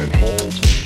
and 0.00 0.14
hold. 0.16 0.77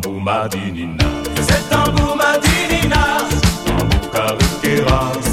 Bombadinina. 0.00 1.04
C'est 1.40 1.74
un 1.74 1.90
Bombadinina. 1.90 3.18
Un 3.66 3.84
Bukarukera. 3.84 5.25